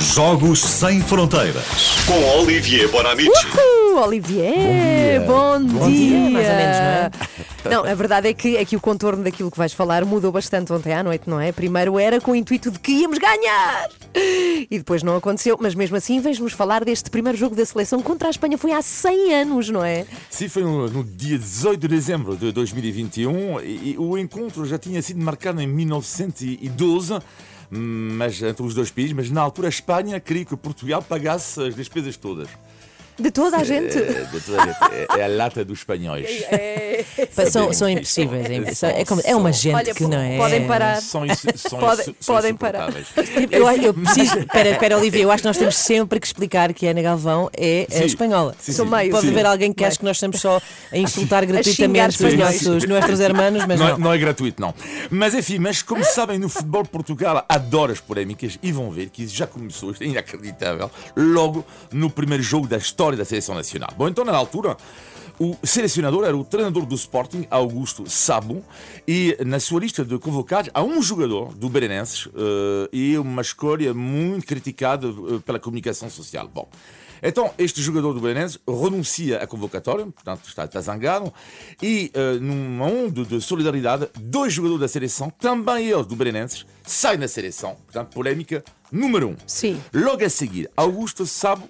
[0.00, 1.64] Jogos Sem Fronteiras.
[2.06, 3.30] Com Olivier Bonamici.
[3.30, 5.78] Uhul, Olivier, bom dia.
[5.78, 7.10] Bom dia, mais ou menos, não é?
[7.64, 10.70] Não, a verdade é que, é que o contorno daquilo que vais falar mudou bastante
[10.70, 11.50] ontem à noite, não é?
[11.50, 15.96] Primeiro era com o intuito de que íamos ganhar e depois não aconteceu, mas mesmo
[15.96, 18.58] assim vens-nos falar deste primeiro jogo da seleção contra a Espanha.
[18.58, 20.04] Foi há 100 anos, não é?
[20.28, 24.78] Sim, foi no, no dia 18 de dezembro de 2021 e, e o encontro já
[24.78, 27.18] tinha sido marcado em 1912
[27.78, 31.74] mas entre os dois países, mas na altura a Espanha queria que Portugal pagasse as
[31.74, 32.48] despesas todas.
[33.18, 33.96] De toda a gente.
[33.96, 34.78] É, de toda a gente.
[35.16, 36.26] É, é a lata dos espanhóis.
[36.50, 37.04] É,
[37.34, 38.82] Pá, São, são impossíveis.
[38.82, 40.36] É, é, como- é uma gente Olha, que não é.
[40.36, 41.00] podem parar.
[41.00, 41.22] São,
[41.56, 42.92] são, Podem- são podem parar.
[43.50, 44.38] Eu, eu preciso.
[44.40, 47.48] Espera, espera, Olivia, eu acho que nós temos sempre que explicar que a Ana Galvão
[47.56, 48.04] é a Sim.
[48.04, 48.54] espanhola.
[48.58, 48.90] Sim, Sou sim.
[48.90, 49.10] meio.
[49.10, 49.32] Pode Sim.
[49.32, 50.60] haver alguém que acha que nós estamos só
[50.92, 52.62] a insultar gratuitamente os espanhóis.
[52.62, 53.98] nossos, nossos hermanos, mas Não, é- não.
[53.98, 54.74] não é gratuito, não.
[55.10, 59.22] Mas enfim, mas como sabem, no futebol Portugal adora as polémicas e vão ver que
[59.22, 63.90] isso já começou, isto é inacreditável, logo no primeiro jogo da história da seleção nacional.
[63.96, 64.76] Bom, então na altura.
[65.36, 68.64] O selecionador era o treinador do Sporting, Augusto Sabo,
[69.06, 73.92] e na sua lista de convocados há um jogador do Belenenses eh, e uma escolha
[73.92, 76.46] muito criticada eh, pela comunicação social.
[76.46, 76.68] Bom,
[77.26, 81.32] então, este jogador do Belenenses renuncia à convocatória, portanto está, está zangado,
[81.82, 87.18] e uh, numa onda de solidariedade, dois jogadores da seleção, também eles do Belenenses, saem
[87.18, 87.76] da seleção.
[87.86, 89.36] Portanto, polémica número um.
[89.46, 89.80] Sim.
[89.90, 91.66] Logo a seguir, Augusto Sabo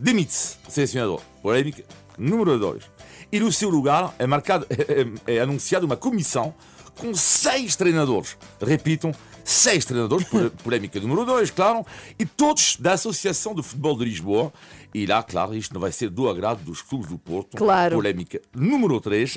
[0.00, 1.20] demite-se, selecionador.
[1.42, 1.84] Polémica
[2.18, 2.84] número dois.
[3.30, 4.66] E no seu lugar é, marcado,
[5.26, 6.54] é, é anunciada uma comissão
[6.98, 8.36] com seis treinadores.
[8.60, 9.12] Repitam,
[9.46, 10.26] seis treinadores,
[10.62, 11.86] polémica número dois, claro,
[12.18, 14.52] e todos da Associação de Futebol de Lisboa.
[14.94, 17.54] E lá, claro, isto não vai ser do agrado dos clubes do Porto.
[17.54, 17.96] Claro.
[17.96, 19.34] Polémica número 3.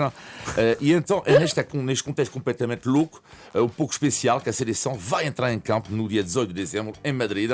[0.79, 3.21] e então, é neste, neste contexto completamente louco,
[3.53, 6.53] eh, um pouco especial, que a seleção vai entrar em campo no dia 18 de
[6.53, 7.51] dezembro, em Madrid.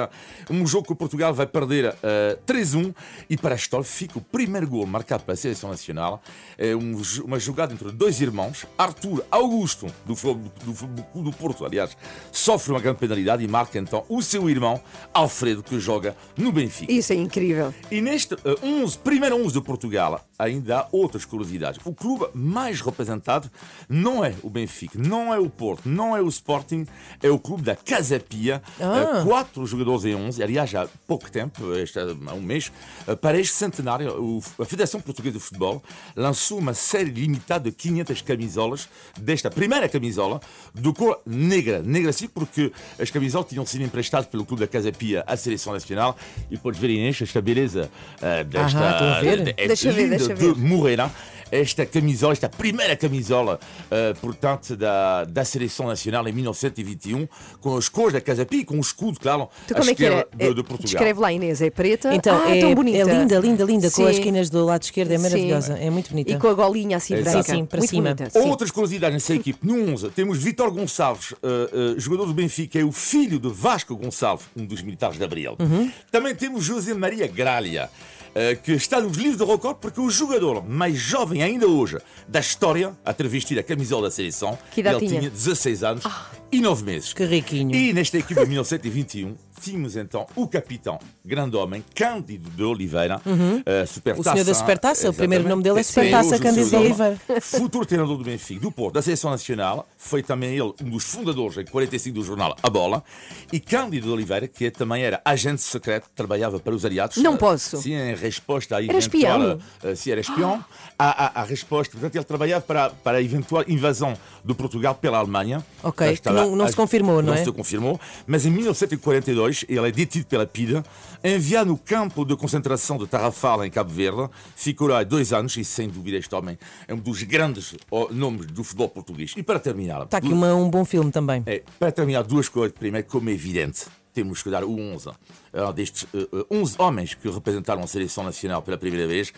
[0.51, 2.93] Um jogo que o Portugal vai perder eh, 3-1
[3.27, 6.21] e para a história fica o primeiro gol marcado pela seleção nacional.
[6.59, 8.65] É um uma jogada entre dois irmãos.
[8.77, 11.97] Arthur Augusto, do, do, do, do Porto, aliás,
[12.45, 14.79] sofre uma grande penalidade e marca então o seu irmão,
[15.11, 16.91] Alfredo, que joga no Benfica.
[16.91, 17.73] Isso é incrível.
[17.89, 21.79] E neste eh, 11, primeiro 11 de Portugal, ainda há outras curiosidades.
[21.85, 23.49] O clube mais representado
[23.87, 26.85] não é o Benfica, não é o Porto, não é o Sporting,
[27.21, 28.61] é o clube da Casa Pia.
[28.79, 29.19] Ah.
[29.19, 32.71] Eh, quatro jogadores em 11, aliás, há pouco tempo, este, há um mês,
[33.07, 35.81] eh, para este centenário, a Federação Portuguesa de Futebol
[36.15, 40.39] lançou uma série limitada de 500 camisolas, desta primeira camisola,
[40.73, 41.81] de cor negra.
[41.81, 45.73] Negra sim, porque as camisolas tinham sido emprestadas pelo clube da Casa Pia à Seleção
[45.73, 46.17] Nacional.
[46.49, 47.89] E podes ver, Inês, esta beleza
[48.21, 48.77] eh, desta.
[48.77, 49.53] Aham, estou a ver.
[49.57, 50.67] é Deixa ver, linda deixa de ver.
[50.67, 51.11] Moreira.
[51.51, 53.59] Esta camisola, esta primeira camisola,
[53.91, 57.27] eh, portanto, da, da Seleção Nacional em 1921,
[57.61, 60.03] com as cores da Casa Pia e com o escudo, claro, à como é que
[60.03, 60.49] esquerda era?
[60.49, 60.85] de, de Portugal.
[60.85, 61.61] Descreve lá, Inês.
[61.61, 62.13] É preta?
[62.15, 62.97] Então, ah, é, tão bonita.
[62.97, 64.21] é linda, linda, linda, com as Sim.
[64.21, 65.83] esquinas do lado esquerdo, é maravilhosa, Sim.
[65.85, 66.31] é muito bonita.
[66.31, 67.43] E com a golinha assim branca.
[67.43, 68.15] Sim, sim, para Muito cima.
[68.15, 68.49] bonita, sim.
[68.49, 69.59] Outras curiosidades nessa equipe.
[69.61, 73.95] No 11 temos Vitor Gonçalves, eh, eh, jogador do Benfica, é o filho de Vasco
[73.95, 75.55] Gonçalves, um dos militares de Abril.
[75.59, 75.91] Uhum.
[76.11, 78.24] Também temos José Maria Gralha, eh,
[78.63, 81.97] que está nos livros de record porque o jogador mais jovem ainda hoje
[82.27, 84.57] da história a ter vestido a camisola da seleção.
[84.71, 85.19] Que Ele tinha?
[85.21, 86.03] tinha 16 anos
[86.51, 87.13] e 9 meses.
[87.13, 87.73] Que riquinho.
[87.75, 93.19] E nesta equipe de 1921 tínhamos então o capitão, grande homem, Cândido de Oliveira,
[93.65, 94.29] eh, supertaça.
[94.29, 96.75] O senhor da supertaça, o primeiro nome dele é Supertaça Cândido de.
[96.75, 97.17] Oliveira.
[97.41, 101.57] Futuro treinador do Benfica, do Porto, da Seleção Nacional, foi também ele um dos fundadores
[101.57, 103.03] em 45 do jornal A Bola.
[103.51, 107.17] E Cândido de Oliveira, que também era agente secreto, trabalhava para os aliados.
[107.17, 107.77] Não eh, posso.
[107.77, 109.35] Sim, em resposta à Era espião?
[109.41, 109.59] eventual.
[109.83, 110.63] eh, sim, era espião.
[110.99, 115.17] À, à- à resposta, portanto, ele trabalhava para, para a eventual invasão de Portugal pela
[115.17, 115.65] Alemanha.
[115.81, 117.43] Ok, que não- não se confirmou, não é?
[117.43, 120.81] se confirmou, mas em 1942 ele é detido pela PIDE,
[121.23, 125.63] enviado no campo de concentração de Tarrafal, em Cabo Verde, ficou lá dois anos e,
[125.63, 126.57] sem dúvida, este homem
[126.87, 127.75] é um dos grandes
[128.11, 129.33] nomes do futebol português.
[129.35, 131.43] E para terminar, Está aqui uma- um bom filme também.
[131.45, 132.75] é, para terminar, duas coisas.
[132.77, 135.09] Primeiro, como é evidente, temos que dar o 11.
[135.51, 139.33] É um destes eh, eh, 11 homens que representaram a seleção nacional pela primeira vez.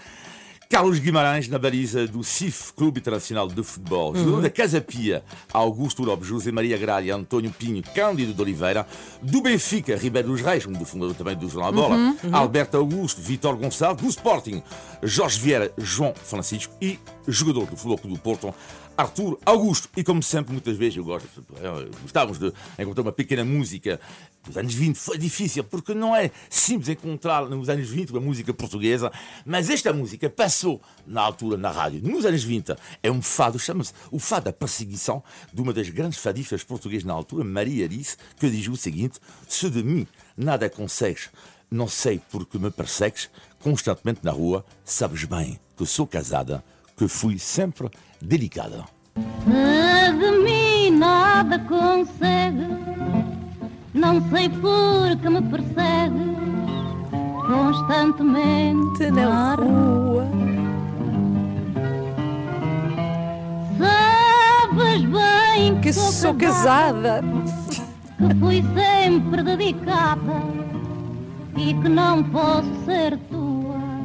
[0.70, 4.14] Carlos Guimarães na baliza do CIF, Clube Internacional de Futebol.
[4.16, 5.24] Jogador da Casa Pia,
[5.54, 8.86] Augusto Lopes, José Maria Gralha, António Pinho, Cândido de Oliveira.
[9.22, 12.16] Do Benfica, Ribeiro dos Reis, um do fundador também do Jornal Bola.
[12.34, 14.04] Alberto Augusto, Vitor Gonçalves.
[14.04, 14.62] Do Sporting,
[15.02, 16.74] Jorge Vieira, João Francisco.
[16.82, 18.54] E jogador do Futebol Clube do Porto,
[18.98, 19.90] Arthur Augusto.
[19.96, 24.00] E como sempre, muitas vezes eu gosto, eh, gostávamos de encontrar uma pequena música
[24.44, 24.98] dos anos 20.
[24.98, 29.12] Foi difícil, porque não é simples encontrar nos anos 20 uma música portuguesa,
[29.46, 32.02] mas esta música passou na altura na rádio.
[32.02, 36.20] Nos anos 20 é um fado, chama-se o fado da perseguição de uma das grandes
[36.20, 41.30] fadistas portuguesas na altura, Maria Alice, que diz o seguinte: Se de mim nada consegues.
[41.70, 43.30] Não sei porque me persegues
[43.60, 44.66] constantemente na rua.
[44.86, 46.64] Sabes bem que sou casada,
[46.98, 47.90] que fui sempre
[48.22, 48.86] delicada.
[49.16, 52.68] De mim nada consegue,
[53.94, 56.38] não sei por que me persegue
[57.46, 60.28] constantemente Na rua.
[63.78, 67.22] Sabes bem Que sou casada.
[68.18, 70.42] que fui sempre dedicada
[71.56, 73.57] e que não posso ser tua.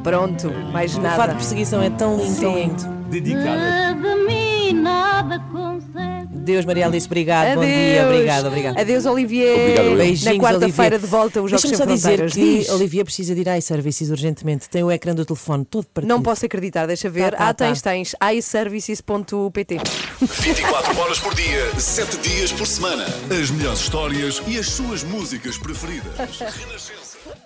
[0.03, 1.35] Pronto, mais O fato de nada.
[1.35, 2.61] perseguição é tão lindo, tão Sim.
[2.61, 2.83] lindo.
[3.09, 3.93] Dedicada.
[3.93, 6.13] De mim nada consegue.
[6.43, 7.55] Deus, Maria Alice, obrigado.
[7.55, 8.13] Bom dia, Adeus.
[8.15, 8.77] obrigado, obrigado.
[8.79, 9.79] Adeus, Olivier.
[9.79, 10.25] Obrigado.
[10.25, 10.99] Na quarta-feira Olivier.
[10.99, 12.69] de volta, os Jogos Sem só dizer que Diz.
[12.69, 14.69] Olivia precisa de ir a iServices urgentemente.
[14.69, 16.09] Tem o ecrã do telefone todo partido.
[16.09, 17.31] Não posso acreditar, deixa ver.
[17.31, 17.91] Tá, tá, ah, tens, tá.
[17.91, 18.13] tens.
[18.35, 19.77] iservices.pt
[20.19, 23.05] 24 horas por dia, 7 dias por semana.
[23.29, 26.13] As melhores histórias e as suas músicas preferidas.
[26.17, 27.13] Renascença.